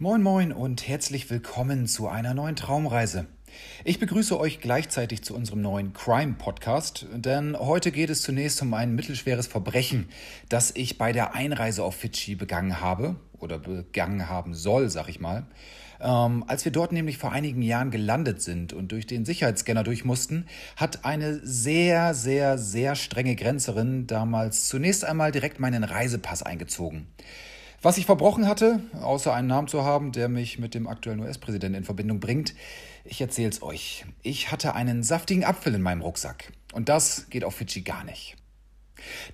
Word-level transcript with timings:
Moin 0.00 0.22
moin 0.22 0.52
und 0.52 0.86
herzlich 0.86 1.28
willkommen 1.28 1.88
zu 1.88 2.06
einer 2.06 2.32
neuen 2.32 2.54
Traumreise. 2.54 3.26
Ich 3.82 3.98
begrüße 3.98 4.38
euch 4.38 4.60
gleichzeitig 4.60 5.24
zu 5.24 5.34
unserem 5.34 5.60
neuen 5.60 5.92
Crime 5.92 6.34
Podcast, 6.38 7.08
denn 7.12 7.58
heute 7.58 7.90
geht 7.90 8.08
es 8.08 8.22
zunächst 8.22 8.62
um 8.62 8.74
ein 8.74 8.94
mittelschweres 8.94 9.48
Verbrechen, 9.48 10.08
das 10.48 10.70
ich 10.76 10.98
bei 10.98 11.10
der 11.10 11.34
Einreise 11.34 11.82
auf 11.82 11.96
Fidschi 11.96 12.36
begangen 12.36 12.80
habe 12.80 13.16
oder 13.40 13.58
begangen 13.58 14.28
haben 14.28 14.54
soll, 14.54 14.88
sag 14.88 15.08
ich 15.08 15.18
mal. 15.18 15.48
Ähm, 16.00 16.44
als 16.46 16.64
wir 16.64 16.70
dort 16.70 16.92
nämlich 16.92 17.18
vor 17.18 17.32
einigen 17.32 17.62
Jahren 17.62 17.90
gelandet 17.90 18.40
sind 18.40 18.72
und 18.72 18.92
durch 18.92 19.08
den 19.08 19.24
Sicherheitsscanner 19.24 19.82
durch 19.82 20.04
mussten, 20.04 20.46
hat 20.76 21.04
eine 21.04 21.44
sehr, 21.44 22.14
sehr, 22.14 22.56
sehr 22.56 22.94
strenge 22.94 23.34
Grenzerin 23.34 24.06
damals 24.06 24.68
zunächst 24.68 25.04
einmal 25.04 25.32
direkt 25.32 25.58
meinen 25.58 25.82
Reisepass 25.82 26.44
eingezogen. 26.44 27.08
Was 27.80 27.96
ich 27.96 28.06
verbrochen 28.06 28.48
hatte, 28.48 28.80
außer 29.00 29.32
einen 29.32 29.46
Namen 29.46 29.68
zu 29.68 29.84
haben, 29.84 30.10
der 30.10 30.28
mich 30.28 30.58
mit 30.58 30.74
dem 30.74 30.88
aktuellen 30.88 31.20
US-Präsidenten 31.20 31.78
in 31.78 31.84
Verbindung 31.84 32.18
bringt, 32.18 32.54
ich 33.04 33.20
erzähl's 33.20 33.62
euch. 33.62 34.04
Ich 34.22 34.50
hatte 34.50 34.74
einen 34.74 35.04
saftigen 35.04 35.44
Apfel 35.44 35.76
in 35.76 35.82
meinem 35.82 36.02
Rucksack. 36.02 36.52
Und 36.72 36.88
das 36.88 37.30
geht 37.30 37.44
auf 37.44 37.54
Fidschi 37.54 37.82
gar 37.82 38.02
nicht. 38.02 38.34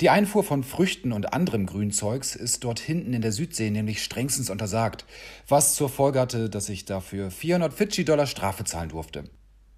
Die 0.03 0.11
Einfuhr 0.11 0.45
von 0.45 0.63
Früchten 0.63 1.13
und 1.13 1.33
anderem 1.33 1.65
Grünzeugs 1.65 2.37
ist 2.37 2.65
dort 2.65 2.81
hinten 2.81 3.15
in 3.15 3.23
der 3.23 3.33
Südsee 3.33 3.71
nämlich 3.71 4.05
strengstens 4.05 4.51
untersagt, 4.51 5.07
was 5.49 5.75
zur 5.75 5.89
Folge 5.89 6.21
hatte, 6.21 6.51
dass 6.51 6.69
ich 6.69 6.85
dafür 6.85 7.31
400 7.31 7.73
Fidschi-Dollar 7.73 8.27
Strafe 8.27 8.65
zahlen 8.65 8.91
durfte. 8.91 9.25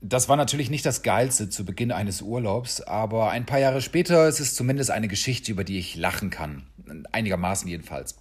Das 0.00 0.28
war 0.28 0.36
natürlich 0.36 0.70
nicht 0.70 0.84
das 0.84 1.02
Geilste 1.02 1.48
zu 1.48 1.64
Beginn 1.64 1.92
eines 1.92 2.20
Urlaubs, 2.20 2.80
aber 2.80 3.30
ein 3.30 3.46
paar 3.46 3.60
Jahre 3.60 3.80
später 3.80 4.28
ist 4.28 4.40
es 4.40 4.56
zumindest 4.56 4.90
eine 4.90 5.08
Geschichte, 5.08 5.52
über 5.52 5.62
die 5.62 5.78
ich 5.78 5.94
lachen 5.94 6.30
kann. 6.30 6.66
Einigermaßen 7.12 7.68
jedenfalls. 7.68 8.18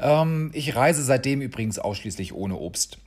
Ähm, 0.00 0.50
ich 0.52 0.74
reise 0.74 1.02
seitdem 1.02 1.40
übrigens 1.40 1.78
ausschließlich 1.78 2.34
ohne 2.34 2.56
Obst. 2.56 2.98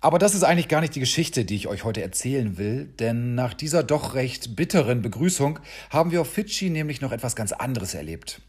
Aber 0.00 0.20
das 0.20 0.34
ist 0.34 0.44
eigentlich 0.44 0.68
gar 0.68 0.80
nicht 0.80 0.94
die 0.94 1.00
Geschichte, 1.00 1.44
die 1.44 1.56
ich 1.56 1.66
euch 1.66 1.82
heute 1.82 2.02
erzählen 2.02 2.56
will, 2.56 2.84
denn 2.86 3.34
nach 3.34 3.52
dieser 3.52 3.82
doch 3.82 4.14
recht 4.14 4.54
bitteren 4.54 5.02
Begrüßung 5.02 5.58
haben 5.90 6.12
wir 6.12 6.20
auf 6.20 6.32
Fidschi 6.32 6.70
nämlich 6.70 7.00
noch 7.00 7.10
etwas 7.10 7.34
ganz 7.34 7.50
anderes 7.50 7.94
erlebt. 7.94 8.40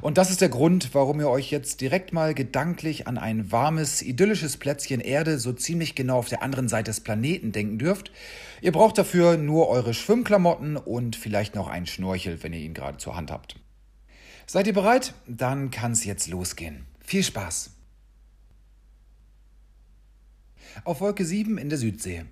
Und 0.00 0.18
das 0.18 0.30
ist 0.30 0.40
der 0.40 0.48
Grund, 0.48 0.94
warum 0.94 1.20
ihr 1.20 1.30
euch 1.30 1.50
jetzt 1.50 1.80
direkt 1.80 2.12
mal 2.12 2.34
gedanklich 2.34 3.06
an 3.06 3.16
ein 3.16 3.50
warmes, 3.52 4.02
idyllisches 4.02 4.56
Plätzchen 4.56 5.00
Erde 5.00 5.38
so 5.38 5.52
ziemlich 5.52 5.94
genau 5.94 6.18
auf 6.18 6.28
der 6.28 6.42
anderen 6.42 6.68
Seite 6.68 6.90
des 6.90 7.00
Planeten 7.00 7.52
denken 7.52 7.78
dürft. 7.78 8.10
Ihr 8.60 8.72
braucht 8.72 8.98
dafür 8.98 9.36
nur 9.36 9.68
eure 9.68 9.94
Schwimmklamotten 9.94 10.76
und 10.76 11.16
vielleicht 11.16 11.54
noch 11.54 11.68
einen 11.68 11.86
Schnorchel, 11.86 12.42
wenn 12.42 12.52
ihr 12.52 12.60
ihn 12.60 12.74
gerade 12.74 12.98
zur 12.98 13.16
Hand 13.16 13.30
habt. 13.30 13.56
Seid 14.50 14.66
ihr 14.66 14.72
bereit? 14.72 15.12
Dann 15.26 15.70
kann 15.70 15.92
es 15.92 16.06
jetzt 16.06 16.26
losgehen. 16.26 16.86
Viel 17.00 17.22
Spaß! 17.22 17.70
Auf 20.84 21.02
Wolke 21.02 21.26
7 21.26 21.58
in 21.58 21.68
der 21.68 21.76
Südsee. 21.76 22.24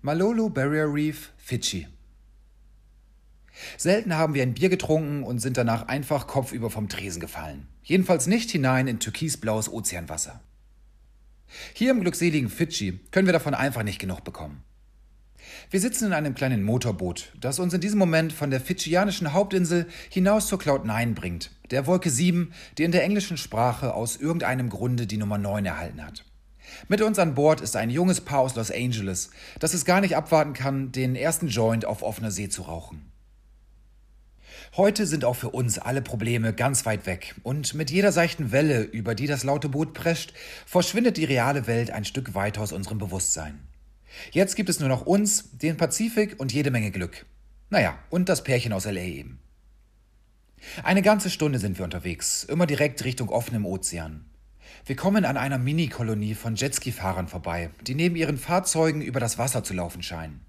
Malolo 0.00 0.48
Barrier 0.48 0.90
Reef, 0.90 1.32
Fidschi. 1.36 1.86
Selten 3.76 4.16
haben 4.16 4.32
wir 4.32 4.42
ein 4.42 4.54
Bier 4.54 4.70
getrunken 4.70 5.22
und 5.22 5.40
sind 5.40 5.58
danach 5.58 5.88
einfach 5.88 6.26
kopfüber 6.26 6.70
vom 6.70 6.88
Tresen 6.88 7.20
gefallen. 7.20 7.68
Jedenfalls 7.82 8.26
nicht 8.26 8.50
hinein 8.50 8.88
in 8.88 8.98
türkisblaues 8.98 9.70
Ozeanwasser. 9.70 10.40
Hier 11.74 11.90
im 11.90 12.00
glückseligen 12.00 12.48
Fidschi 12.48 13.00
können 13.10 13.26
wir 13.26 13.34
davon 13.34 13.52
einfach 13.52 13.82
nicht 13.82 13.98
genug 13.98 14.24
bekommen. 14.24 14.62
Wir 15.72 15.80
sitzen 15.80 16.06
in 16.06 16.12
einem 16.12 16.34
kleinen 16.34 16.64
Motorboot, 16.64 17.30
das 17.40 17.60
uns 17.60 17.72
in 17.72 17.80
diesem 17.80 18.00
Moment 18.00 18.32
von 18.32 18.50
der 18.50 18.60
fidschianischen 18.60 19.32
Hauptinsel 19.32 19.86
hinaus 20.08 20.48
zur 20.48 20.58
Cloud 20.58 20.84
9 20.84 21.14
bringt, 21.14 21.52
der 21.70 21.86
Wolke 21.86 22.10
7, 22.10 22.52
die 22.76 22.82
in 22.82 22.90
der 22.90 23.04
englischen 23.04 23.36
Sprache 23.36 23.94
aus 23.94 24.16
irgendeinem 24.16 24.68
Grunde 24.68 25.06
die 25.06 25.16
Nummer 25.16 25.38
9 25.38 25.64
erhalten 25.64 26.04
hat. 26.04 26.24
Mit 26.88 27.02
uns 27.02 27.20
an 27.20 27.36
Bord 27.36 27.60
ist 27.60 27.76
ein 27.76 27.88
junges 27.88 28.20
Paar 28.20 28.40
aus 28.40 28.56
Los 28.56 28.72
Angeles, 28.72 29.30
das 29.60 29.72
es 29.72 29.84
gar 29.84 30.00
nicht 30.00 30.16
abwarten 30.16 30.54
kann, 30.54 30.90
den 30.90 31.14
ersten 31.14 31.46
Joint 31.46 31.84
auf 31.84 32.02
offener 32.02 32.32
See 32.32 32.48
zu 32.48 32.62
rauchen. 32.62 33.12
Heute 34.76 35.06
sind 35.06 35.24
auch 35.24 35.36
für 35.36 35.50
uns 35.50 35.78
alle 35.78 36.02
Probleme 36.02 36.52
ganz 36.52 36.84
weit 36.84 37.06
weg 37.06 37.36
und 37.44 37.74
mit 37.74 37.92
jeder 37.92 38.10
seichten 38.10 38.50
Welle, 38.50 38.82
über 38.82 39.14
die 39.14 39.28
das 39.28 39.44
laute 39.44 39.68
Boot 39.68 39.94
prescht, 39.94 40.34
verschwindet 40.66 41.16
die 41.16 41.24
reale 41.26 41.68
Welt 41.68 41.92
ein 41.92 42.04
Stück 42.04 42.34
weiter 42.34 42.60
aus 42.60 42.72
unserem 42.72 42.98
Bewusstsein. 42.98 43.69
Jetzt 44.32 44.56
gibt 44.56 44.68
es 44.68 44.80
nur 44.80 44.88
noch 44.88 45.06
uns, 45.06 45.50
den 45.52 45.76
Pazifik 45.76 46.38
und 46.38 46.52
jede 46.52 46.70
Menge 46.70 46.90
Glück. 46.90 47.26
Naja, 47.70 47.98
und 48.10 48.28
das 48.28 48.42
Pärchen 48.44 48.72
aus 48.72 48.84
LA 48.84 49.02
eben. 49.02 49.38
Eine 50.82 51.02
ganze 51.02 51.30
Stunde 51.30 51.58
sind 51.58 51.78
wir 51.78 51.84
unterwegs, 51.84 52.44
immer 52.44 52.66
direkt 52.66 53.04
Richtung 53.04 53.28
offenem 53.28 53.64
Ozean. 53.64 54.24
Wir 54.84 54.96
kommen 54.96 55.24
an 55.24 55.36
einer 55.36 55.58
Mini-Kolonie 55.58 56.34
von 56.34 56.56
Jetski-Fahrern 56.56 57.28
vorbei, 57.28 57.70
die 57.86 57.94
neben 57.94 58.16
ihren 58.16 58.38
Fahrzeugen 58.38 59.02
über 59.02 59.20
das 59.20 59.38
Wasser 59.38 59.64
zu 59.64 59.74
laufen 59.74 60.02
scheinen. 60.02 60.40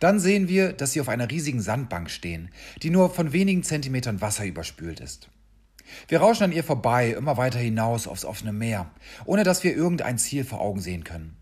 Dann 0.00 0.18
sehen 0.18 0.48
wir, 0.48 0.72
dass 0.72 0.92
sie 0.92 1.00
auf 1.00 1.08
einer 1.08 1.30
riesigen 1.30 1.60
Sandbank 1.60 2.10
stehen, 2.10 2.50
die 2.82 2.90
nur 2.90 3.10
von 3.10 3.32
wenigen 3.32 3.62
Zentimetern 3.62 4.20
Wasser 4.20 4.44
überspült 4.44 5.00
ist. 5.00 5.28
Wir 6.08 6.20
rauschen 6.20 6.44
an 6.44 6.52
ihr 6.52 6.64
vorbei, 6.64 7.10
immer 7.10 7.36
weiter 7.36 7.58
hinaus 7.58 8.06
aufs 8.06 8.24
offene 8.24 8.52
Meer, 8.52 8.90
ohne 9.24 9.44
dass 9.44 9.64
wir 9.64 9.74
irgendein 9.74 10.18
Ziel 10.18 10.44
vor 10.44 10.60
Augen 10.60 10.80
sehen 10.80 11.04
können. 11.04 11.37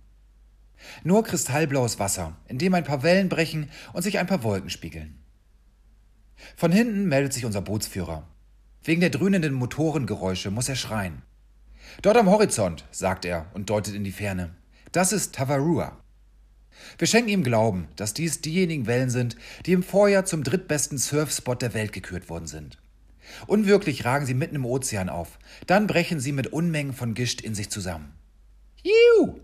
Nur 1.04 1.24
kristallblaues 1.24 1.98
Wasser, 1.98 2.36
in 2.48 2.58
dem 2.58 2.74
ein 2.74 2.84
paar 2.84 3.02
Wellen 3.02 3.28
brechen 3.28 3.70
und 3.92 4.02
sich 4.02 4.18
ein 4.18 4.26
paar 4.26 4.42
Wolken 4.42 4.70
spiegeln. 4.70 5.18
Von 6.56 6.72
hinten 6.72 7.06
meldet 7.06 7.32
sich 7.32 7.44
unser 7.44 7.62
Bootsführer. 7.62 8.26
Wegen 8.84 9.00
der 9.00 9.10
dröhnenden 9.10 9.54
Motorengeräusche 9.54 10.50
muss 10.50 10.68
er 10.68 10.76
schreien. 10.76 11.22
Dort 12.02 12.16
am 12.16 12.28
Horizont, 12.28 12.84
sagt 12.90 13.24
er 13.24 13.46
und 13.54 13.70
deutet 13.70 13.94
in 13.94 14.04
die 14.04 14.12
Ferne. 14.12 14.54
Das 14.92 15.12
ist 15.12 15.34
Tavarua. 15.34 15.96
Wir 16.98 17.06
schenken 17.06 17.30
ihm 17.30 17.42
Glauben, 17.42 17.88
dass 17.96 18.14
dies 18.14 18.40
diejenigen 18.42 18.86
Wellen 18.86 19.10
sind, 19.10 19.36
die 19.64 19.72
im 19.72 19.82
Vorjahr 19.82 20.24
zum 20.24 20.44
drittbesten 20.44 20.98
Surfspot 20.98 21.62
der 21.62 21.74
Welt 21.74 21.92
gekürt 21.92 22.28
worden 22.28 22.46
sind. 22.46 22.78
Unwirklich 23.46 24.04
ragen 24.04 24.26
sie 24.26 24.34
mitten 24.34 24.56
im 24.56 24.66
Ozean 24.66 25.08
auf, 25.08 25.38
dann 25.66 25.86
brechen 25.86 26.20
sie 26.20 26.32
mit 26.32 26.48
Unmengen 26.48 26.92
von 26.92 27.14
Gischt 27.14 27.40
in 27.40 27.54
sich 27.54 27.70
zusammen. 27.70 28.14
Juhu! 28.82 29.40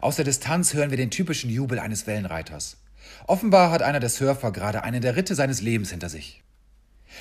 Aus 0.00 0.16
der 0.16 0.24
Distanz 0.24 0.74
hören 0.74 0.90
wir 0.90 0.96
den 0.96 1.10
typischen 1.10 1.50
Jubel 1.50 1.78
eines 1.78 2.06
Wellenreiters. 2.06 2.78
Offenbar 3.26 3.70
hat 3.70 3.82
einer 3.82 4.00
der 4.00 4.10
Surfer 4.10 4.52
gerade 4.52 4.82
eine 4.82 5.00
der 5.00 5.16
Ritte 5.16 5.34
seines 5.34 5.60
Lebens 5.60 5.90
hinter 5.90 6.08
sich. 6.08 6.42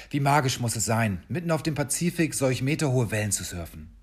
Wie 0.09 0.19
magisch 0.19 0.59
muss 0.59 0.75
es 0.75 0.85
sein, 0.85 1.23
mitten 1.29 1.51
auf 1.51 1.63
dem 1.63 1.75
Pazifik 1.75 2.33
solch 2.33 2.61
meterhohe 2.61 3.11
Wellen 3.11 3.31
zu 3.31 3.43
surfen. 3.43 3.95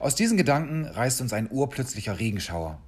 Aus 0.00 0.14
diesen 0.14 0.36
Gedanken 0.36 0.86
reißt 0.86 1.20
uns 1.20 1.32
ein 1.32 1.50
urplötzlicher 1.50 2.18
Regenschauer. 2.18 2.80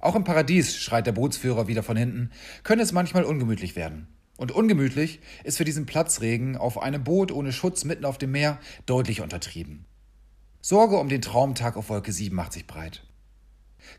Auch 0.00 0.14
im 0.14 0.24
Paradies, 0.24 0.76
schreit 0.76 1.06
der 1.06 1.12
Bootsführer 1.12 1.66
wieder 1.66 1.82
von 1.82 1.96
hinten, 1.96 2.30
könne 2.62 2.82
es 2.82 2.92
manchmal 2.92 3.24
ungemütlich 3.24 3.74
werden. 3.74 4.06
Und 4.36 4.52
ungemütlich 4.52 5.18
ist 5.42 5.58
für 5.58 5.64
diesen 5.64 5.84
Platzregen 5.84 6.56
auf 6.56 6.80
einem 6.80 7.02
Boot 7.02 7.32
ohne 7.32 7.52
Schutz 7.52 7.84
mitten 7.84 8.04
auf 8.04 8.18
dem 8.18 8.30
Meer 8.30 8.60
deutlich 8.86 9.20
untertrieben. 9.20 9.84
Sorge 10.60 10.96
um 10.98 11.08
den 11.08 11.22
Traumtag 11.22 11.76
auf 11.76 11.88
Wolke 11.88 12.12
7 12.12 12.34
macht 12.34 12.52
sich 12.52 12.66
breit. 12.66 13.02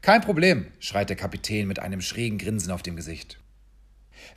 Kein 0.01 0.21
Problem, 0.21 0.67
schreit 0.79 1.09
der 1.09 1.15
Kapitän 1.15 1.67
mit 1.67 1.79
einem 1.79 2.01
schrägen 2.01 2.37
Grinsen 2.37 2.71
auf 2.71 2.83
dem 2.83 2.95
Gesicht. 2.95 3.39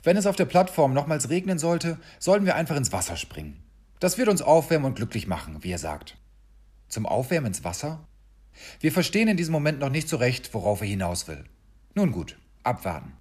Wenn 0.01 0.17
es 0.17 0.25
auf 0.25 0.35
der 0.35 0.45
Plattform 0.45 0.93
nochmals 0.93 1.29
regnen 1.29 1.59
sollte, 1.59 1.99
sollten 2.19 2.45
wir 2.45 2.55
einfach 2.55 2.75
ins 2.75 2.91
Wasser 2.91 3.17
springen. 3.17 3.61
Das 3.99 4.17
wird 4.17 4.29
uns 4.29 4.41
aufwärmen 4.41 4.87
und 4.87 4.95
glücklich 4.95 5.27
machen, 5.27 5.63
wie 5.63 5.71
er 5.71 5.77
sagt. 5.77 6.17
Zum 6.87 7.05
Aufwärmen 7.05 7.47
ins 7.47 7.63
Wasser? 7.63 8.05
Wir 8.79 8.91
verstehen 8.91 9.27
in 9.27 9.37
diesem 9.37 9.51
Moment 9.51 9.79
noch 9.79 9.89
nicht 9.89 10.09
so 10.09 10.17
recht, 10.17 10.53
worauf 10.53 10.81
er 10.81 10.87
hinaus 10.87 11.27
will. 11.27 11.43
Nun 11.95 12.11
gut, 12.11 12.37
abwarten. 12.63 13.13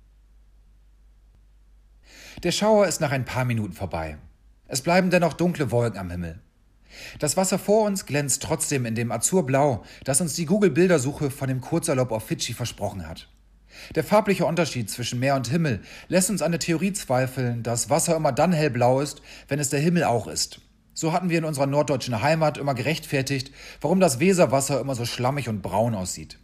Der 2.43 2.53
Schauer 2.53 2.87
ist 2.87 3.01
nach 3.01 3.13
ein 3.13 3.25
paar 3.25 3.45
Minuten 3.45 3.73
vorbei. 3.73 4.19
Es 4.67 4.83
bleiben 4.83 5.11
dennoch 5.11 5.35
dunkle 5.35 5.71
Wolken 5.71 5.99
am 5.99 6.11
Himmel. 6.11 6.41
Das 7.19 7.37
Wasser 7.37 7.59
vor 7.59 7.85
uns 7.85 8.07
glänzt 8.07 8.43
trotzdem 8.43 8.87
in 8.87 8.95
dem 8.95 9.13
Azurblau, 9.13 9.85
das 10.05 10.21
uns 10.21 10.35
die 10.35 10.47
Google-Bildersuche 10.47 11.31
von 11.31 11.49
dem 11.49 11.61
Kurzurlaub 11.61 12.13
auf 12.13 12.27
Fidschi 12.27 12.55
versprochen 12.55 13.09
hat. 13.09 13.29
Der 13.95 14.05
farbliche 14.05 14.47
Unterschied 14.47 14.91
zwischen 14.91 15.19
Meer 15.19 15.35
und 15.35 15.49
Himmel 15.49 15.81
lässt 16.09 16.31
uns 16.31 16.43
an 16.43 16.53
der 16.53 16.61
Theorie 16.61 16.93
zweifeln, 16.93 17.63
dass 17.63 17.91
Wasser 17.91 18.17
immer 18.17 18.33
dann 18.33 18.53
hellblau 18.53 19.01
ist, 19.01 19.23
wenn 19.49 19.59
es 19.59 19.71
der 19.71 19.81
Himmel 19.81 20.05
auch 20.05 20.27
ist. 20.27 20.61
So 20.95 21.13
hatten 21.13 21.31
wir 21.31 21.39
in 21.39 21.45
unserer 21.45 21.67
norddeutschen 21.67 22.21
Heimat 22.21 22.59
immer 22.59 22.75
gerechtfertigt, 22.75 23.51
warum 23.81 23.99
das 23.99 24.21
Weserwasser 24.21 24.81
immer 24.81 24.95
so 24.95 25.07
schlammig 25.07 25.49
und 25.49 25.63
braun 25.63 25.95
aussieht. 25.95 26.39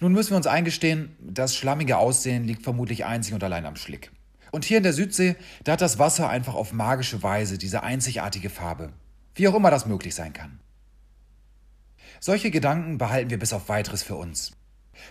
Nun 0.00 0.12
müssen 0.12 0.30
wir 0.30 0.36
uns 0.36 0.46
eingestehen, 0.46 1.16
das 1.20 1.56
schlammige 1.56 1.98
Aussehen 1.98 2.44
liegt 2.44 2.62
vermutlich 2.62 3.04
einzig 3.04 3.34
und 3.34 3.44
allein 3.44 3.64
am 3.64 3.76
Schlick. 3.76 4.10
Und 4.50 4.64
hier 4.64 4.78
in 4.78 4.82
der 4.82 4.92
Südsee, 4.92 5.36
da 5.64 5.72
hat 5.72 5.80
das 5.80 5.98
Wasser 5.98 6.28
einfach 6.28 6.54
auf 6.54 6.72
magische 6.72 7.22
Weise 7.22 7.58
diese 7.58 7.82
einzigartige 7.82 8.50
Farbe. 8.50 8.92
Wie 9.38 9.46
auch 9.46 9.54
immer 9.54 9.70
das 9.70 9.86
möglich 9.86 10.16
sein 10.16 10.32
kann. 10.32 10.58
Solche 12.18 12.50
Gedanken 12.50 12.98
behalten 12.98 13.30
wir 13.30 13.38
bis 13.38 13.52
auf 13.52 13.68
weiteres 13.68 14.02
für 14.02 14.16
uns. 14.16 14.50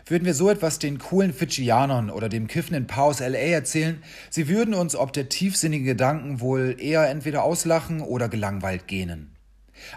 Würden 0.05 0.25
wir 0.25 0.33
so 0.33 0.49
etwas 0.49 0.79
den 0.79 0.99
coolen 0.99 1.33
Fidschianern 1.33 2.09
oder 2.09 2.27
dem 2.27 2.47
kiffenden 2.47 2.87
Paar 2.87 3.05
aus 3.05 3.21
LA 3.21 3.37
erzählen, 3.37 4.03
sie 4.29 4.49
würden 4.49 4.73
uns 4.73 4.97
ob 4.97 5.13
der 5.13 5.29
tiefsinnigen 5.29 5.85
Gedanken 5.85 6.41
wohl 6.41 6.75
eher 6.77 7.07
entweder 7.09 7.43
auslachen 7.43 8.01
oder 8.01 8.27
gelangweilt 8.27 8.85
gähnen. 8.87 9.33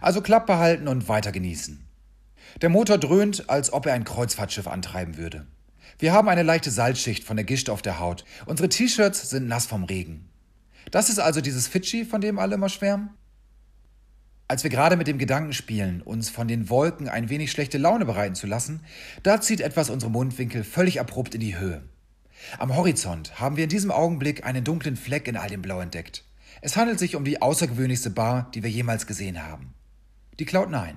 Also 0.01 0.21
Klappe 0.21 0.59
halten 0.59 0.87
und 0.87 1.09
weiter 1.09 1.33
genießen. 1.33 1.85
Der 2.63 2.69
Motor 2.69 2.99
dröhnt, 2.99 3.51
als 3.51 3.73
ob 3.73 3.87
er 3.87 3.95
ein 3.95 4.05
Kreuzfahrtschiff 4.05 4.69
antreiben 4.69 5.17
würde. 5.17 5.49
Wir 5.99 6.13
haben 6.13 6.29
eine 6.29 6.45
leichte 6.45 6.71
Salzschicht 6.71 7.25
von 7.25 7.37
der 7.37 7.45
Gischt 7.45 7.69
auf 7.69 7.83
der 7.83 7.99
Haut. 7.99 8.25
Unsere 8.47 8.69
T-Shirts 8.69 9.29
sind 9.29 9.49
nass 9.49 9.67
vom 9.67 9.83
Regen. 9.83 10.29
Das 10.93 11.11
ist 11.11 11.19
also 11.19 11.41
dieses 11.41 11.67
Fidschi, 11.67 12.05
von 12.05 12.21
dem 12.21 12.39
alle 12.39 12.55
immer 12.55 12.69
schwärmen? 12.69 13.11
Als 14.51 14.65
wir 14.65 14.71
gerade 14.71 14.97
mit 14.97 15.07
dem 15.07 15.19
Gedanken 15.19 15.53
spielen, 15.53 16.03
uns 16.03 16.29
von 16.29 16.49
den 16.49 16.69
Wolken 16.69 17.09
ein 17.09 17.29
wenig 17.29 17.53
schlechte 17.53 17.79
Laune 17.79 18.05
bereiten 18.05 18.35
zu 18.35 18.49
lassen, 18.49 18.81
da 19.23 19.41
zieht 19.41 19.61
etwas 19.61 19.91
unsere 19.91 20.11
Mundwinkel 20.11 20.65
völlig 20.65 20.99
abrupt 20.99 21.37
in 21.37 21.41
die 21.41 21.57
Höhe. 21.57 21.85
Am 22.59 22.75
Horizont 22.75 23.39
haben 23.39 23.57
wir 23.57 23.63
in 23.63 23.71
diesem 23.71 23.93
Augenblick 23.93 24.45
einen 24.45 24.65
dunklen 24.65 24.97
Fleck 24.97 25.29
in 25.29 25.37
all 25.37 25.49
dem 25.49 25.63
Blau 25.63 25.79
entdeckt. 25.79 26.25
Es 26.63 26.77
handelt 26.77 26.99
sich 26.99 27.15
um 27.15 27.25
die 27.25 27.41
außergewöhnlichste 27.41 28.11
Bar, 28.11 28.51
die 28.53 28.65
wir 28.65 28.71
jemals 28.71 29.07
gesehen 29.07 29.41
haben. 29.41 29.73
Die 30.41 30.47
Cloud9. 30.49 30.95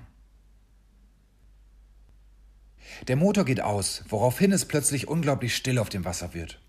Der 3.07 3.15
Motor 3.17 3.45
geht 3.45 3.61
aus, 3.61 4.03
woraufhin 4.09 4.51
es 4.51 4.65
plötzlich 4.65 5.07
unglaublich 5.07 5.55
still 5.55 5.77
auf 5.77 5.89
dem 5.89 6.05
Wasser 6.05 6.33
wird. 6.33 6.59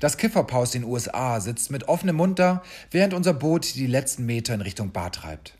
Das 0.00 0.16
Kifferpaar 0.16 0.60
aus 0.60 0.70
den 0.70 0.84
USA 0.84 1.40
sitzt 1.40 1.70
mit 1.70 1.88
offenem 1.88 2.16
Mund 2.16 2.38
da, 2.38 2.62
während 2.90 3.12
unser 3.12 3.34
Boot 3.34 3.74
die 3.74 3.86
letzten 3.86 4.24
Meter 4.24 4.54
in 4.54 4.62
Richtung 4.62 4.92
Bar 4.92 5.12
treibt. 5.12 5.58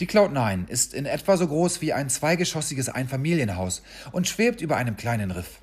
Die 0.00 0.06
Cloud9 0.06 0.68
ist 0.68 0.94
in 0.94 1.06
etwa 1.06 1.36
so 1.36 1.46
groß 1.46 1.80
wie 1.80 1.92
ein 1.92 2.08
zweigeschossiges 2.10 2.88
Einfamilienhaus 2.88 3.82
und 4.12 4.28
schwebt 4.28 4.60
über 4.60 4.76
einem 4.76 4.96
kleinen 4.96 5.30
Riff. 5.30 5.60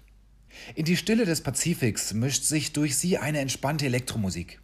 In 0.76 0.86
die 0.86 0.98
Stille 0.98 1.26
des 1.26 1.42
Pazifiks 1.42 2.14
mischt 2.14 2.44
sich 2.44 2.74
durch 2.74 2.98
sie 2.98 3.18
eine 3.18 3.40
entspannte 3.40 3.86
Elektromusik. 3.86 4.60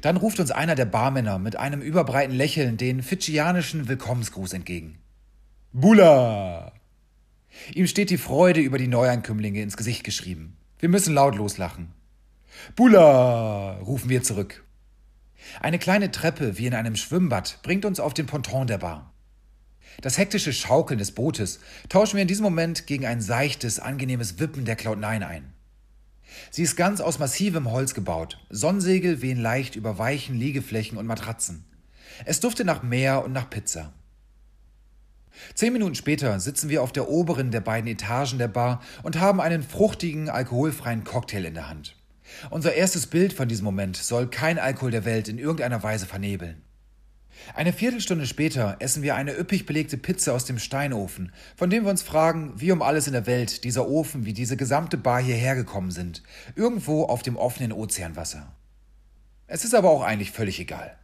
Dann 0.00 0.16
ruft 0.16 0.40
uns 0.40 0.50
einer 0.50 0.74
der 0.74 0.86
Barmänner 0.86 1.38
mit 1.38 1.56
einem 1.56 1.80
überbreiten 1.80 2.34
Lächeln 2.34 2.76
den 2.76 3.02
fidschianischen 3.02 3.88
Willkommensgruß 3.88 4.52
entgegen. 4.52 4.98
Bula! 5.72 6.72
Ihm 7.74 7.86
steht 7.86 8.10
die 8.10 8.18
Freude 8.18 8.60
über 8.60 8.78
die 8.78 8.88
Neuankömmlinge 8.88 9.62
ins 9.62 9.76
Gesicht 9.76 10.04
geschrieben. 10.04 10.56
Wir 10.78 10.88
müssen 10.88 11.14
laut 11.14 11.36
loslachen. 11.36 11.92
Bula! 12.76 13.78
rufen 13.78 14.10
wir 14.10 14.22
zurück. 14.22 14.64
Eine 15.60 15.78
kleine 15.78 16.10
Treppe 16.10 16.58
wie 16.58 16.66
in 16.66 16.74
einem 16.74 16.96
Schwimmbad 16.96 17.58
bringt 17.62 17.84
uns 17.84 18.00
auf 18.00 18.14
den 18.14 18.26
Ponton 18.26 18.66
der 18.66 18.78
Bar. 18.78 19.12
Das 20.00 20.18
hektische 20.18 20.52
Schaukeln 20.52 20.98
des 20.98 21.12
Bootes 21.12 21.60
tauschen 21.88 22.16
wir 22.16 22.22
in 22.22 22.28
diesem 22.28 22.44
Moment 22.44 22.86
gegen 22.86 23.06
ein 23.06 23.20
seichtes, 23.20 23.80
angenehmes 23.80 24.38
Wippen 24.38 24.64
der 24.64 24.78
Cloud9 24.78 25.26
ein. 25.26 25.52
Sie 26.50 26.62
ist 26.62 26.76
ganz 26.76 27.00
aus 27.00 27.18
massivem 27.18 27.70
Holz 27.70 27.94
gebaut. 27.94 28.38
Sonnensegel 28.50 29.22
wehen 29.22 29.40
leicht 29.40 29.76
über 29.76 29.98
weichen 29.98 30.36
Liegeflächen 30.36 30.98
und 30.98 31.06
Matratzen. 31.06 31.64
Es 32.24 32.40
duftet 32.40 32.66
nach 32.66 32.82
Meer 32.82 33.24
und 33.24 33.32
nach 33.32 33.50
Pizza. 33.50 33.92
Zehn 35.54 35.72
Minuten 35.72 35.94
später 35.94 36.38
sitzen 36.40 36.68
wir 36.68 36.82
auf 36.82 36.92
der 36.92 37.08
oberen 37.08 37.50
der 37.50 37.60
beiden 37.60 37.88
Etagen 37.88 38.38
der 38.38 38.48
Bar 38.48 38.82
und 39.02 39.20
haben 39.20 39.40
einen 39.40 39.62
fruchtigen, 39.62 40.28
alkoholfreien 40.28 41.04
Cocktail 41.04 41.44
in 41.44 41.54
der 41.54 41.68
Hand. 41.68 41.97
Unser 42.50 42.74
erstes 42.74 43.06
Bild 43.06 43.32
von 43.32 43.48
diesem 43.48 43.64
Moment 43.64 43.96
soll 43.96 44.28
kein 44.28 44.58
Alkohol 44.58 44.90
der 44.90 45.04
Welt 45.04 45.28
in 45.28 45.38
irgendeiner 45.38 45.82
Weise 45.82 46.06
vernebeln. 46.06 46.62
Eine 47.54 47.72
Viertelstunde 47.72 48.26
später 48.26 48.76
essen 48.80 49.02
wir 49.02 49.14
eine 49.14 49.38
üppig 49.38 49.64
belegte 49.64 49.96
Pizza 49.96 50.32
aus 50.34 50.44
dem 50.44 50.58
Steinofen, 50.58 51.32
von 51.56 51.70
dem 51.70 51.84
wir 51.84 51.90
uns 51.90 52.02
fragen, 52.02 52.52
wie 52.56 52.72
um 52.72 52.82
alles 52.82 53.06
in 53.06 53.12
der 53.12 53.26
Welt 53.26 53.64
dieser 53.64 53.88
Ofen 53.88 54.24
wie 54.24 54.32
diese 54.32 54.56
gesamte 54.56 54.96
Bar 54.96 55.22
hierher 55.22 55.54
gekommen 55.54 55.90
sind, 55.90 56.22
irgendwo 56.56 57.04
auf 57.04 57.22
dem 57.22 57.36
offenen 57.36 57.72
Ozeanwasser. 57.72 58.52
Es 59.46 59.64
ist 59.64 59.74
aber 59.74 59.90
auch 59.90 60.02
eigentlich 60.02 60.32
völlig 60.32 60.60
egal. 60.60 60.96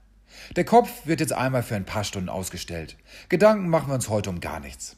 Der 0.56 0.64
Kopf 0.64 1.06
wird 1.06 1.20
jetzt 1.20 1.32
einmal 1.32 1.62
für 1.62 1.76
ein 1.76 1.86
paar 1.86 2.04
Stunden 2.04 2.28
ausgestellt. 2.28 2.96
Gedanken 3.28 3.68
machen 3.68 3.88
wir 3.88 3.94
uns 3.94 4.08
heute 4.08 4.30
um 4.30 4.40
gar 4.40 4.60
nichts. 4.60 4.96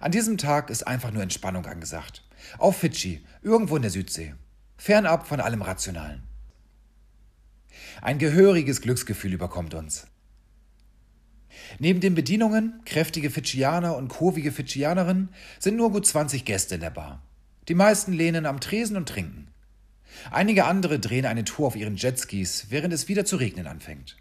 An 0.00 0.12
diesem 0.12 0.38
Tag 0.38 0.70
ist 0.70 0.86
einfach 0.86 1.10
nur 1.10 1.22
Entspannung 1.22 1.66
angesagt. 1.66 2.22
Auf 2.58 2.76
Fidschi, 2.76 3.24
irgendwo 3.42 3.76
in 3.76 3.82
der 3.82 3.90
Südsee. 3.90 4.34
Fernab 4.84 5.26
von 5.26 5.40
allem 5.40 5.62
Rationalen. 5.62 6.24
Ein 8.02 8.18
gehöriges 8.18 8.82
Glücksgefühl 8.82 9.32
überkommt 9.32 9.72
uns. 9.72 10.06
Neben 11.78 12.00
den 12.00 12.14
Bedienungen, 12.14 12.82
kräftige 12.84 13.30
Fidschianer 13.30 13.96
und 13.96 14.08
kurvige 14.08 14.52
Fidschianerinnen, 14.52 15.30
sind 15.58 15.78
nur 15.78 15.90
gut 15.90 16.06
20 16.06 16.44
Gäste 16.44 16.74
in 16.74 16.82
der 16.82 16.90
Bar. 16.90 17.22
Die 17.66 17.74
meisten 17.74 18.12
lehnen 18.12 18.44
am 18.44 18.60
Tresen 18.60 18.98
und 18.98 19.08
trinken. 19.08 19.48
Einige 20.30 20.66
andere 20.66 20.98
drehen 20.98 21.24
eine 21.24 21.44
Tour 21.44 21.68
auf 21.68 21.76
ihren 21.76 21.96
Jetskis, 21.96 22.66
während 22.68 22.92
es 22.92 23.08
wieder 23.08 23.24
zu 23.24 23.36
regnen 23.36 23.66
anfängt. 23.66 24.18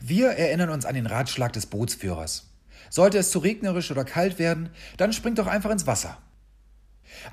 Wir 0.00 0.28
erinnern 0.28 0.70
uns 0.70 0.86
an 0.86 0.94
den 0.94 1.04
Ratschlag 1.04 1.52
des 1.52 1.66
Bootsführers. 1.66 2.54
Sollte 2.88 3.18
es 3.18 3.32
zu 3.32 3.40
regnerisch 3.40 3.90
oder 3.90 4.06
kalt 4.06 4.38
werden, 4.38 4.70
dann 4.96 5.12
springt 5.12 5.38
doch 5.38 5.46
einfach 5.46 5.72
ins 5.72 5.86
Wasser. 5.86 6.22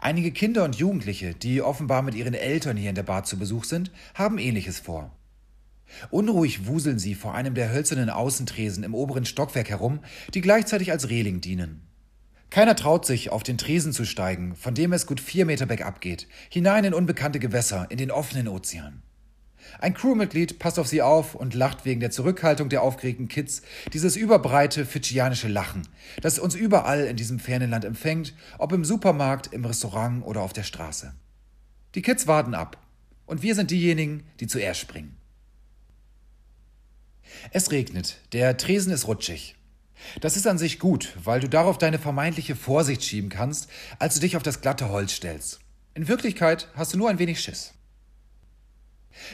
Einige 0.01 0.31
Kinder 0.31 0.63
und 0.63 0.75
Jugendliche, 0.75 1.33
die 1.33 1.61
offenbar 1.61 2.01
mit 2.01 2.15
ihren 2.15 2.33
Eltern 2.33 2.77
hier 2.77 2.89
in 2.89 2.95
der 2.95 3.03
Bar 3.03 3.23
zu 3.23 3.37
Besuch 3.37 3.65
sind, 3.65 3.91
haben 4.15 4.37
ähnliches 4.37 4.79
vor. 4.79 5.11
Unruhig 6.09 6.65
wuseln 6.65 6.97
sie 6.99 7.13
vor 7.13 7.35
einem 7.35 7.53
der 7.53 7.71
hölzernen 7.71 8.09
Außentresen 8.09 8.83
im 8.83 8.95
oberen 8.95 9.25
Stockwerk 9.25 9.69
herum, 9.69 9.99
die 10.33 10.41
gleichzeitig 10.41 10.91
als 10.91 11.09
Reling 11.09 11.41
dienen. 11.41 11.87
Keiner 12.49 12.75
traut 12.75 13.05
sich, 13.05 13.31
auf 13.31 13.43
den 13.43 13.57
Tresen 13.57 13.93
zu 13.93 14.05
steigen, 14.05 14.55
von 14.55 14.73
dem 14.73 14.93
es 14.93 15.05
gut 15.05 15.19
vier 15.19 15.45
Meter 15.45 15.65
bergab 15.65 16.01
geht, 16.01 16.27
hinein 16.49 16.83
in 16.83 16.93
unbekannte 16.93 17.39
Gewässer, 17.39 17.87
in 17.89 17.97
den 17.97 18.11
offenen 18.11 18.47
Ozean. 18.47 19.02
Ein 19.79 19.93
Crewmitglied 19.93 20.59
passt 20.59 20.79
auf 20.79 20.87
sie 20.87 21.01
auf 21.01 21.35
und 21.35 21.53
lacht 21.53 21.85
wegen 21.85 21.99
der 21.99 22.11
Zurückhaltung 22.11 22.69
der 22.69 22.81
aufgeregten 22.81 23.27
Kids 23.27 23.61
dieses 23.91 24.15
überbreite 24.15 24.85
fidschianische 24.85 25.47
Lachen, 25.47 25.87
das 26.21 26.39
uns 26.39 26.55
überall 26.55 27.05
in 27.05 27.15
diesem 27.15 27.39
fernen 27.39 27.69
Land 27.69 27.85
empfängt, 27.85 28.33
ob 28.57 28.71
im 28.71 28.85
Supermarkt, 28.85 29.53
im 29.53 29.65
Restaurant 29.65 30.25
oder 30.25 30.41
auf 30.41 30.53
der 30.53 30.63
Straße. 30.63 31.13
Die 31.95 32.01
Kids 32.01 32.27
warten 32.27 32.53
ab. 32.53 32.77
Und 33.25 33.41
wir 33.41 33.55
sind 33.55 33.71
diejenigen, 33.71 34.23
die 34.39 34.47
zuerst 34.47 34.81
springen. 34.81 35.17
Es 37.51 37.71
regnet, 37.71 38.19
der 38.33 38.57
Tresen 38.57 38.91
ist 38.91 39.07
rutschig. 39.07 39.55
Das 40.19 40.35
ist 40.35 40.47
an 40.47 40.57
sich 40.57 40.79
gut, 40.79 41.15
weil 41.23 41.39
du 41.39 41.47
darauf 41.47 41.77
deine 41.77 41.99
vermeintliche 41.99 42.55
Vorsicht 42.55 43.03
schieben 43.03 43.29
kannst, 43.29 43.69
als 43.99 44.15
du 44.15 44.19
dich 44.19 44.35
auf 44.35 44.43
das 44.43 44.61
glatte 44.61 44.89
Holz 44.89 45.13
stellst. 45.13 45.59
In 45.93 46.07
Wirklichkeit 46.07 46.67
hast 46.75 46.93
du 46.93 46.97
nur 46.97 47.09
ein 47.09 47.19
wenig 47.19 47.39
Schiss. 47.39 47.73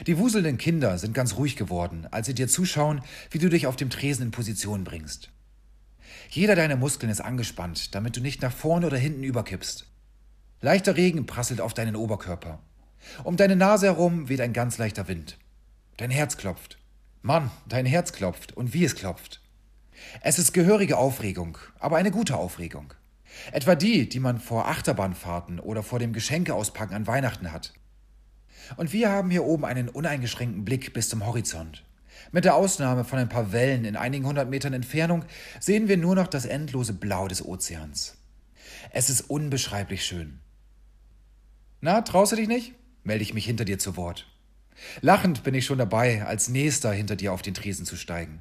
Die 0.06 0.18
wuselnden 0.18 0.58
Kinder 0.58 0.98
sind 0.98 1.14
ganz 1.14 1.36
ruhig 1.36 1.56
geworden, 1.56 2.06
als 2.10 2.26
sie 2.26 2.34
dir 2.34 2.48
zuschauen, 2.48 3.02
wie 3.30 3.38
du 3.38 3.48
dich 3.48 3.66
auf 3.66 3.76
dem 3.76 3.90
Tresen 3.90 4.26
in 4.26 4.30
Position 4.30 4.84
bringst. 4.84 5.30
Jeder 6.30 6.54
deiner 6.54 6.76
Muskeln 6.76 7.10
ist 7.10 7.20
angespannt, 7.20 7.94
damit 7.94 8.16
du 8.16 8.20
nicht 8.20 8.42
nach 8.42 8.52
vorne 8.52 8.86
oder 8.86 8.98
hinten 8.98 9.24
überkippst. 9.24 9.86
Leichter 10.60 10.96
Regen 10.96 11.26
prasselt 11.26 11.60
auf 11.60 11.74
deinen 11.74 11.96
Oberkörper. 11.96 12.60
Um 13.24 13.36
deine 13.36 13.56
Nase 13.56 13.86
herum 13.86 14.28
weht 14.28 14.40
ein 14.40 14.52
ganz 14.52 14.78
leichter 14.78 15.08
Wind. 15.08 15.38
Dein 15.96 16.10
Herz 16.10 16.36
klopft. 16.36 16.78
Mann, 17.22 17.50
dein 17.66 17.86
Herz 17.86 18.12
klopft 18.12 18.56
und 18.56 18.72
wie 18.74 18.84
es 18.84 18.94
klopft. 18.94 19.40
Es 20.22 20.38
ist 20.38 20.52
gehörige 20.52 20.98
Aufregung, 20.98 21.58
aber 21.78 21.96
eine 21.96 22.10
gute 22.10 22.36
Aufregung. 22.36 22.94
Etwa 23.52 23.74
die, 23.74 24.08
die 24.08 24.20
man 24.20 24.40
vor 24.40 24.68
Achterbahnfahrten 24.68 25.60
oder 25.60 25.82
vor 25.82 25.98
dem 25.98 26.12
Geschenkeauspacken 26.12 26.94
an 26.94 27.06
Weihnachten 27.06 27.52
hat. 27.52 27.72
Und 28.76 28.92
wir 28.92 29.10
haben 29.10 29.30
hier 29.30 29.44
oben 29.44 29.64
einen 29.64 29.88
uneingeschränkten 29.88 30.64
Blick 30.64 30.92
bis 30.92 31.08
zum 31.08 31.26
Horizont. 31.26 31.84
Mit 32.32 32.44
der 32.44 32.54
Ausnahme 32.54 33.04
von 33.04 33.18
ein 33.18 33.28
paar 33.28 33.52
Wellen 33.52 33.84
in 33.84 33.96
einigen 33.96 34.26
hundert 34.26 34.50
Metern 34.50 34.72
Entfernung 34.72 35.24
sehen 35.58 35.88
wir 35.88 35.96
nur 35.96 36.14
noch 36.14 36.26
das 36.26 36.44
endlose 36.44 36.92
Blau 36.92 37.28
des 37.28 37.44
Ozeans. 37.44 38.16
Es 38.92 39.10
ist 39.10 39.22
unbeschreiblich 39.22 40.04
schön. 40.04 40.38
Na, 41.80 42.02
traust 42.02 42.32
du 42.32 42.36
dich 42.36 42.48
nicht? 42.48 42.74
melde 43.02 43.22
ich 43.22 43.34
mich 43.34 43.46
hinter 43.46 43.64
dir 43.64 43.78
zu 43.78 43.96
Wort. 43.96 44.26
Lachend 45.00 45.42
bin 45.42 45.54
ich 45.54 45.64
schon 45.64 45.78
dabei, 45.78 46.24
als 46.24 46.48
Nächster 46.48 46.92
hinter 46.92 47.16
dir 47.16 47.32
auf 47.32 47.42
den 47.42 47.54
Tresen 47.54 47.86
zu 47.86 47.96
steigen. 47.96 48.40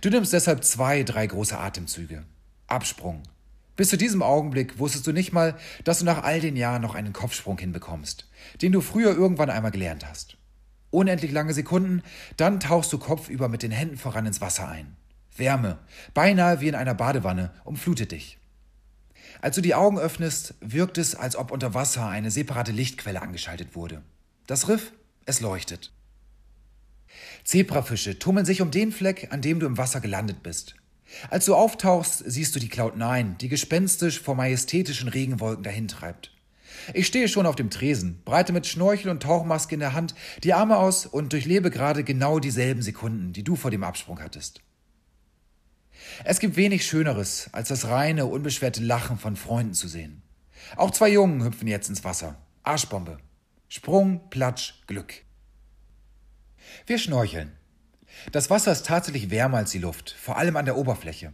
Du 0.00 0.10
nimmst 0.10 0.32
deshalb 0.32 0.64
zwei, 0.64 1.02
drei 1.02 1.26
große 1.26 1.58
Atemzüge. 1.58 2.24
Absprung. 2.66 3.22
Bis 3.76 3.88
zu 3.88 3.96
diesem 3.96 4.22
Augenblick 4.22 4.78
wusstest 4.78 5.06
du 5.06 5.12
nicht 5.12 5.32
mal, 5.32 5.56
dass 5.84 6.00
du 6.00 6.04
nach 6.04 6.22
all 6.22 6.40
den 6.40 6.56
Jahren 6.56 6.82
noch 6.82 6.94
einen 6.94 7.12
Kopfsprung 7.12 7.58
hinbekommst, 7.58 8.28
den 8.60 8.72
du 8.72 8.80
früher 8.80 9.12
irgendwann 9.12 9.50
einmal 9.50 9.70
gelernt 9.70 10.06
hast. 10.06 10.36
Unendlich 10.90 11.32
lange 11.32 11.54
Sekunden, 11.54 12.02
dann 12.36 12.60
tauchst 12.60 12.92
du 12.92 12.98
kopfüber 12.98 13.48
mit 13.48 13.62
den 13.62 13.70
Händen 13.70 13.96
voran 13.96 14.26
ins 14.26 14.42
Wasser 14.42 14.68
ein. 14.68 14.96
Wärme, 15.34 15.78
beinahe 16.12 16.60
wie 16.60 16.68
in 16.68 16.74
einer 16.74 16.94
Badewanne, 16.94 17.50
umflutet 17.64 18.12
dich. 18.12 18.38
Als 19.40 19.56
du 19.56 19.62
die 19.62 19.74
Augen 19.74 19.98
öffnest, 19.98 20.54
wirkt 20.60 20.98
es, 20.98 21.14
als 21.14 21.36
ob 21.36 21.50
unter 21.50 21.72
Wasser 21.72 22.06
eine 22.06 22.30
separate 22.30 22.72
Lichtquelle 22.72 23.22
angeschaltet 23.22 23.74
wurde. 23.74 24.02
Das 24.46 24.68
Riff 24.68 24.92
es 25.24 25.40
leuchtet. 25.40 25.92
Zebrafische 27.44 28.18
tummeln 28.18 28.46
sich 28.46 28.60
um 28.60 28.70
den 28.70 28.92
Fleck, 28.92 29.28
an 29.30 29.40
dem 29.40 29.60
du 29.60 29.66
im 29.66 29.78
Wasser 29.78 30.00
gelandet 30.00 30.42
bist. 30.42 30.74
Als 31.30 31.44
du 31.44 31.54
auftauchst, 31.54 32.22
siehst 32.26 32.54
du 32.54 32.60
die 32.60 32.70
Cloud9, 32.70 33.36
die 33.36 33.48
gespenstisch 33.48 34.20
vor 34.20 34.34
majestätischen 34.34 35.08
Regenwolken 35.08 35.62
dahintreibt. 35.62 36.32
Ich 36.94 37.06
stehe 37.06 37.28
schon 37.28 37.46
auf 37.46 37.54
dem 37.54 37.70
Tresen, 37.70 38.20
breite 38.24 38.52
mit 38.52 38.66
Schnorchel 38.66 39.10
und 39.10 39.22
Tauchmaske 39.22 39.74
in 39.74 39.80
der 39.80 39.92
Hand 39.92 40.14
die 40.42 40.52
Arme 40.52 40.78
aus 40.78 41.06
und 41.06 41.32
durchlebe 41.32 41.70
gerade 41.70 42.02
genau 42.02 42.38
dieselben 42.38 42.82
Sekunden, 42.82 43.32
die 43.32 43.44
du 43.44 43.56
vor 43.56 43.70
dem 43.70 43.84
Absprung 43.84 44.20
hattest. 44.20 44.60
Es 46.24 46.40
gibt 46.40 46.56
wenig 46.56 46.84
Schöneres, 46.84 47.48
als 47.52 47.68
das 47.68 47.88
reine, 47.88 48.26
unbeschwerte 48.26 48.82
Lachen 48.82 49.18
von 49.18 49.36
Freunden 49.36 49.74
zu 49.74 49.88
sehen. 49.88 50.22
Auch 50.76 50.90
zwei 50.90 51.08
Jungen 51.08 51.44
hüpfen 51.44 51.68
jetzt 51.68 51.88
ins 51.88 52.04
Wasser. 52.04 52.36
Arschbombe. 52.62 53.18
Sprung, 53.68 54.28
Platsch, 54.30 54.74
Glück. 54.86 55.14
Wir 56.86 56.98
schnorcheln. 56.98 57.52
Das 58.30 58.50
Wasser 58.50 58.72
ist 58.72 58.86
tatsächlich 58.86 59.30
wärmer 59.30 59.58
als 59.58 59.70
die 59.70 59.78
Luft, 59.78 60.16
vor 60.20 60.36
allem 60.38 60.56
an 60.56 60.64
der 60.64 60.76
Oberfläche. 60.76 61.32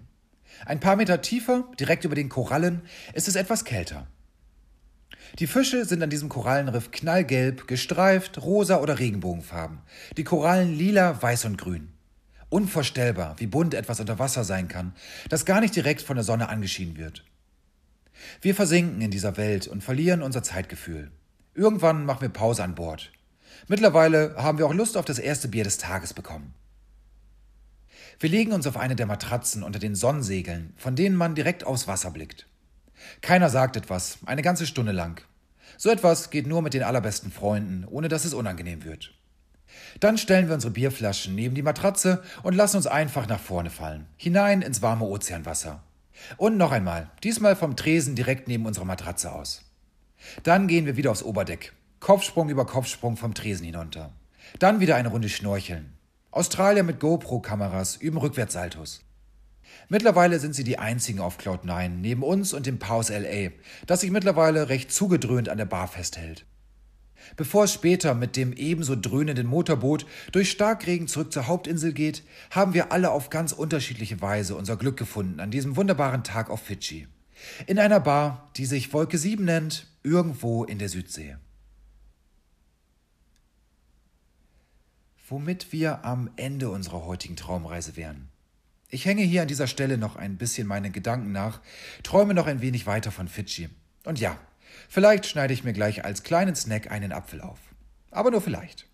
Ein 0.66 0.80
paar 0.80 0.96
Meter 0.96 1.20
tiefer, 1.20 1.64
direkt 1.78 2.04
über 2.04 2.14
den 2.14 2.28
Korallen, 2.28 2.82
ist 3.12 3.28
es 3.28 3.36
etwas 3.36 3.64
kälter. 3.64 4.06
Die 5.38 5.46
Fische 5.46 5.84
sind 5.84 6.02
an 6.02 6.10
diesem 6.10 6.28
Korallenriff 6.28 6.90
knallgelb, 6.90 7.68
gestreift, 7.68 8.40
rosa 8.42 8.78
oder 8.78 8.98
regenbogenfarben. 8.98 9.78
Die 10.16 10.24
Korallen 10.24 10.76
lila, 10.76 11.20
weiß 11.20 11.44
und 11.44 11.58
grün. 11.58 11.92
Unvorstellbar, 12.48 13.36
wie 13.38 13.46
bunt 13.46 13.74
etwas 13.74 14.00
unter 14.00 14.18
Wasser 14.18 14.42
sein 14.42 14.68
kann, 14.68 14.94
das 15.28 15.44
gar 15.44 15.60
nicht 15.60 15.76
direkt 15.76 16.00
von 16.00 16.16
der 16.16 16.24
Sonne 16.24 16.48
angeschienen 16.48 16.96
wird. 16.96 17.24
Wir 18.40 18.54
versinken 18.54 19.00
in 19.02 19.10
dieser 19.10 19.36
Welt 19.36 19.68
und 19.68 19.84
verlieren 19.84 20.22
unser 20.22 20.42
Zeitgefühl. 20.42 21.10
Irgendwann 21.54 22.06
machen 22.06 22.22
wir 22.22 22.28
Pause 22.30 22.64
an 22.64 22.74
Bord. 22.74 23.12
Mittlerweile 23.66 24.34
haben 24.36 24.58
wir 24.58 24.66
auch 24.66 24.74
Lust 24.74 24.96
auf 24.96 25.04
das 25.04 25.18
erste 25.18 25.48
Bier 25.48 25.64
des 25.64 25.78
Tages 25.78 26.14
bekommen. 26.14 26.54
Wir 28.20 28.30
legen 28.30 28.52
uns 28.52 28.66
auf 28.66 28.76
eine 28.76 28.96
der 28.96 29.06
Matratzen 29.06 29.62
unter 29.62 29.78
den 29.78 29.94
Sonnensegeln, 29.94 30.72
von 30.76 30.96
denen 30.96 31.14
man 31.14 31.36
direkt 31.36 31.64
aufs 31.64 31.86
Wasser 31.86 32.10
blickt. 32.10 32.48
Keiner 33.20 33.48
sagt 33.48 33.76
etwas, 33.76 34.18
eine 34.26 34.42
ganze 34.42 34.66
Stunde 34.66 34.90
lang. 34.90 35.22
So 35.76 35.88
etwas 35.88 36.30
geht 36.30 36.48
nur 36.48 36.60
mit 36.60 36.74
den 36.74 36.82
allerbesten 36.82 37.30
Freunden, 37.30 37.84
ohne 37.88 38.08
dass 38.08 38.24
es 38.24 38.34
unangenehm 38.34 38.82
wird. 38.82 39.14
Dann 40.00 40.18
stellen 40.18 40.48
wir 40.48 40.54
unsere 40.54 40.72
Bierflaschen 40.72 41.36
neben 41.36 41.54
die 41.54 41.62
Matratze 41.62 42.22
und 42.42 42.56
lassen 42.56 42.78
uns 42.78 42.88
einfach 42.88 43.28
nach 43.28 43.38
vorne 43.38 43.70
fallen, 43.70 44.06
hinein 44.16 44.62
ins 44.62 44.82
warme 44.82 45.04
Ozeanwasser. 45.04 45.84
Und 46.36 46.56
noch 46.56 46.72
einmal, 46.72 47.10
diesmal 47.22 47.54
vom 47.54 47.76
Tresen 47.76 48.16
direkt 48.16 48.48
neben 48.48 48.66
unserer 48.66 48.84
Matratze 48.84 49.30
aus. 49.30 49.62
Dann 50.42 50.66
gehen 50.66 50.86
wir 50.86 50.96
wieder 50.96 51.12
aufs 51.12 51.22
Oberdeck, 51.22 51.72
Kopfsprung 52.00 52.48
über 52.48 52.66
Kopfsprung 52.66 53.16
vom 53.16 53.34
Tresen 53.34 53.64
hinunter. 53.64 54.12
Dann 54.58 54.80
wieder 54.80 54.96
eine 54.96 55.10
Runde 55.10 55.28
schnorcheln. 55.28 55.92
Australier 56.30 56.82
mit 56.82 57.00
GoPro-Kameras 57.00 57.96
üben 57.96 58.18
Rückwärtssaltos. 58.18 59.00
Mittlerweile 59.88 60.38
sind 60.38 60.54
sie 60.54 60.64
die 60.64 60.78
einzigen 60.78 61.20
auf 61.20 61.38
Cloud9 61.38 61.88
neben 61.88 62.22
uns 62.22 62.52
und 62.52 62.66
dem 62.66 62.78
Pause 62.78 63.18
LA, 63.18 63.50
das 63.86 64.02
sich 64.02 64.10
mittlerweile 64.10 64.68
recht 64.68 64.92
zugedröhnt 64.92 65.48
an 65.48 65.56
der 65.56 65.64
Bar 65.64 65.88
festhält. 65.88 66.44
Bevor 67.36 67.64
es 67.64 67.72
später 67.72 68.14
mit 68.14 68.36
dem 68.36 68.52
ebenso 68.52 68.94
dröhnenden 68.94 69.46
Motorboot 69.46 70.04
durch 70.30 70.50
Starkregen 70.50 71.08
zurück 71.08 71.32
zur 71.32 71.46
Hauptinsel 71.46 71.94
geht, 71.94 72.22
haben 72.50 72.74
wir 72.74 72.92
alle 72.92 73.10
auf 73.10 73.30
ganz 73.30 73.52
unterschiedliche 73.52 74.20
Weise 74.20 74.54
unser 74.54 74.76
Glück 74.76 74.98
gefunden 74.98 75.40
an 75.40 75.50
diesem 75.50 75.76
wunderbaren 75.76 76.24
Tag 76.24 76.50
auf 76.50 76.60
Fidschi. 76.60 77.08
In 77.66 77.78
einer 77.78 78.00
Bar, 78.00 78.50
die 78.56 78.66
sich 78.66 78.92
Wolke 78.92 79.16
7 79.16 79.44
nennt, 79.44 79.86
irgendwo 80.02 80.64
in 80.64 80.78
der 80.78 80.90
Südsee. 80.90 81.36
Womit 85.28 85.72
wir 85.72 86.04
am 86.04 86.30
Ende 86.36 86.70
unserer 86.70 87.04
heutigen 87.04 87.36
Traumreise 87.36 87.96
wären. 87.96 88.28
Ich 88.88 89.04
hänge 89.04 89.22
hier 89.22 89.42
an 89.42 89.48
dieser 89.48 89.66
Stelle 89.66 89.98
noch 89.98 90.16
ein 90.16 90.38
bisschen 90.38 90.66
meinen 90.66 90.92
Gedanken 90.92 91.32
nach, 91.32 91.60
träume 92.02 92.32
noch 92.32 92.46
ein 92.46 92.62
wenig 92.62 92.86
weiter 92.86 93.12
von 93.12 93.28
Fidschi. 93.28 93.68
Und 94.04 94.18
ja, 94.18 94.38
vielleicht 94.88 95.26
schneide 95.26 95.52
ich 95.52 95.64
mir 95.64 95.74
gleich 95.74 96.04
als 96.04 96.22
kleinen 96.22 96.56
Snack 96.56 96.90
einen 96.90 97.12
Apfel 97.12 97.42
auf. 97.42 97.58
Aber 98.10 98.30
nur 98.30 98.40
vielleicht. 98.40 98.86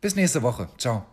Bis 0.00 0.16
nächste 0.16 0.42
Woche. 0.42 0.68
Ciao. 0.78 1.11